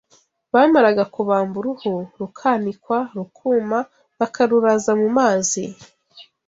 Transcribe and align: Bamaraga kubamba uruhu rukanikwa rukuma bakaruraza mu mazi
Bamaraga 0.53 1.03
kubamba 1.13 1.55
uruhu 1.61 1.93
rukanikwa 2.19 2.97
rukuma 3.17 3.79
bakaruraza 4.19 4.91
mu 5.01 5.07
mazi 5.17 5.63